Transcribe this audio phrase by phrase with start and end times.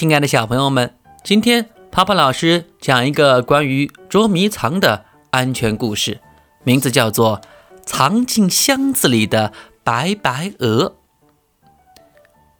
[0.00, 6.22] 亲爱的小朋友们，今天泡泡老师讲一个关于捉迷藏的安全故事，
[6.64, 7.38] 名字叫做
[7.84, 9.52] 《藏进箱子里的
[9.84, 10.84] 白白鹅》。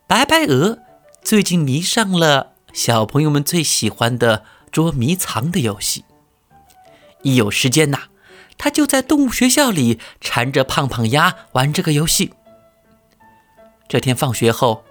[0.06, 0.80] 白白鹅
[1.22, 6.04] 最近迷上了小朋友们最喜欢的捉迷藏的游戏，
[7.22, 8.00] 一有时间呐，
[8.58, 12.34] 他就在动物学校里缠着胖胖鸭玩这个游戏。
[13.88, 14.84] 这天放学后，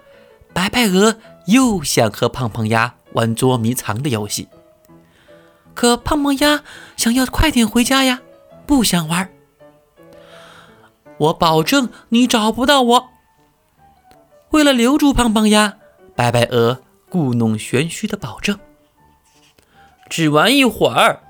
[0.52, 1.18] 白白鹅。
[1.50, 4.48] 又想和胖胖鸭玩捉迷藏的游戏，
[5.74, 6.62] 可胖胖鸭
[6.96, 8.20] 想要快点回家呀，
[8.66, 9.28] 不想玩。
[11.18, 13.08] 我保证你找不到我。
[14.50, 15.76] 为了留住胖胖鸭，
[16.14, 18.58] 白白鹅故弄玄虚的保证，
[20.08, 21.20] 只玩一会儿。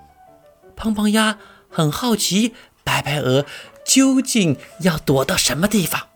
[0.77, 1.39] 胖胖鸭
[1.71, 3.47] 很好奇白白鹅
[3.85, 6.09] 究竟要躲到什么地方，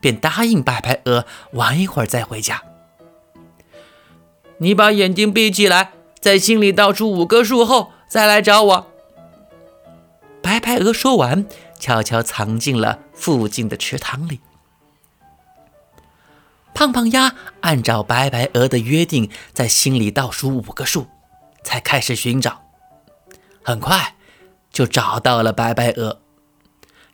[0.00, 2.62] 便答应白白鹅玩一会儿再回家。
[4.58, 8.86] 你把眼睛闭起来，在心里倒数五个数后再来找我。
[10.42, 11.46] 白白鹅说完，
[11.78, 14.40] 悄悄藏进了附近的池塘里。
[16.72, 21.06] 胖胖鸭按照白白鹅的约定，在心里倒数五个数，
[21.62, 22.62] 才开始寻找。
[23.62, 24.14] 很快
[24.70, 26.20] 就找到了白白鹅。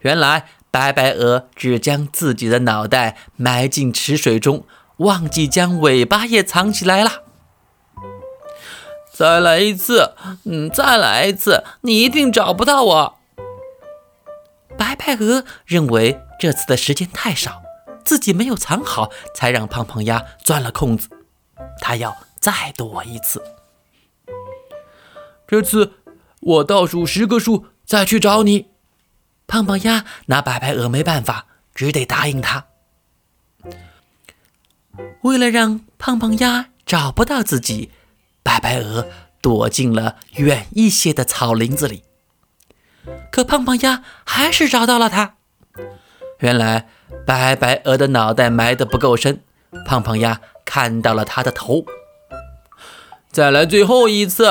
[0.01, 4.67] 原来白白鹅只将自己的脑袋埋进池水中，
[4.99, 7.22] 忘记将尾巴也藏起来了。
[9.13, 13.19] 再来一次，嗯，再来一次，你一定找不到我。
[14.79, 17.63] 白白鹅认为这次的时间太少，
[18.05, 21.09] 自己没有藏好，才让胖胖鸭钻了空子。
[21.81, 23.43] 他要再躲一次。
[25.47, 25.93] 这次
[26.41, 28.71] 我倒数十个数再去找你。
[29.47, 32.65] 胖胖鸭拿白白鹅没办法，只得答应他。
[35.21, 37.91] 为了让胖胖鸭找不到自己。
[38.63, 39.09] 白鹅
[39.43, 42.05] 躲进了远一些的草林子里，
[43.33, 45.35] 可胖胖鸭还是找到了它。
[46.39, 46.87] 原来
[47.27, 49.41] 白白鹅的脑袋埋得不够深，
[49.85, 51.85] 胖胖鸭看到了它的头。
[53.33, 54.45] 再来最后一次，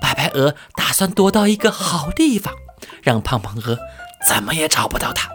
[0.00, 2.54] 白白鹅打算躲到一个好地方，
[3.02, 3.78] 让胖胖鹅
[4.26, 5.30] 怎么也找不到它。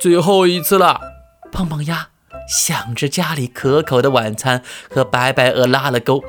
[0.00, 1.00] 最后一次了，
[1.50, 2.10] 胖胖鸭
[2.48, 6.22] 想着家里可口的晚餐，和白白鹅拉了钩。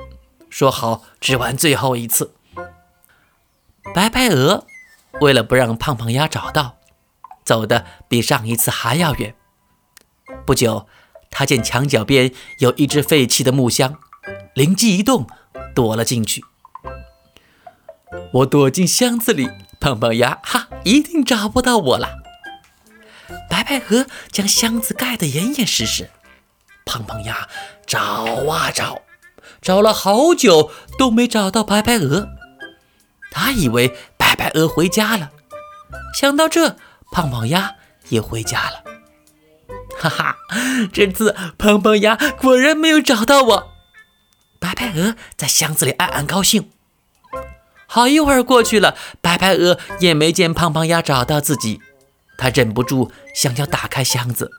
[0.56, 2.34] 说好只玩最后一次。
[3.94, 4.66] 白白鹅
[5.20, 6.78] 为了不让胖胖鸭找到，
[7.44, 9.36] 走的比上一次还要远。
[10.46, 10.88] 不久，
[11.30, 14.00] 他见墙角边有一只废弃的木箱，
[14.54, 15.28] 灵机一动，
[15.76, 16.46] 躲了进去。
[18.36, 19.50] 我躲进箱子里，
[19.82, 22.20] 胖胖鸭哈一定找不到我了。
[23.50, 26.10] 白白鹅将箱子盖得严严实实，
[26.86, 27.50] 胖胖鸭
[27.86, 28.00] 找
[28.50, 29.02] 啊找。
[29.66, 32.30] 找了好久都没找到白白鹅，
[33.32, 35.32] 他以为白白鹅回家了。
[36.14, 36.76] 想到这，
[37.12, 37.76] 胖胖鸭
[38.10, 38.84] 也回家了。
[39.98, 40.36] 哈哈，
[40.94, 43.68] 这次胖胖鸭果然没有找到我。
[44.60, 46.70] 白白鹅在箱子里暗暗高兴。
[47.88, 51.82] 好一会儿过去了，白白鹅也没见胖胖鸭找到自己，
[52.38, 54.52] 他忍不住想要打开箱子。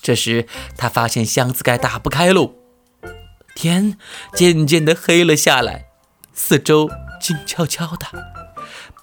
[0.00, 2.54] 这时，他发现箱子盖打不开喽。
[3.54, 3.96] 天
[4.34, 5.86] 渐渐的黑了下来，
[6.32, 6.90] 四周
[7.20, 8.06] 静悄悄的。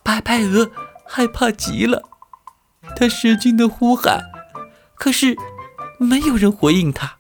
[0.04, 0.72] 白白鹅
[1.06, 2.04] 害怕极了，
[2.96, 4.24] 它使劲的呼喊，
[4.96, 5.36] 可是
[6.00, 7.18] 没有人回应它。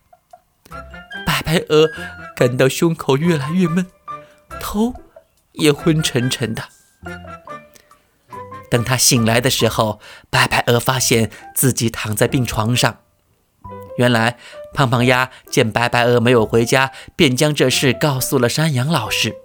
[1.25, 1.89] 白白鹅
[2.35, 3.85] 感到胸口越来越闷，
[4.59, 4.93] 头
[5.53, 6.63] 也昏沉沉的。
[8.71, 12.99] 等他醒来的时候，白白鹅发现自己躺在病床上。
[13.99, 14.37] 原来
[14.73, 19.35] 胖胖鸭见白白鹅没有回家，便将这事告诉了山羊老师。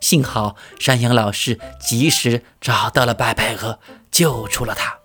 [0.00, 3.78] 幸好山羊老师及时找到了白白鹅，
[4.10, 5.00] 救出了它。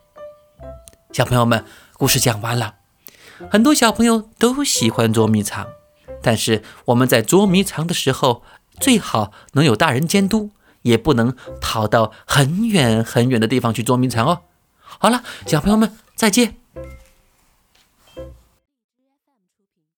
[1.12, 1.66] 小朋友们，
[1.97, 2.75] 故事讲完了。
[3.51, 5.67] 很多小朋友都喜欢捉迷藏，
[6.22, 8.43] 但是我们在捉迷藏的时候，
[8.79, 10.52] 最好能有大人监督，
[10.84, 14.43] 也不能跑到很远很远的地方去捉迷藏哦。
[14.82, 16.59] 好了，小朋友们，再见。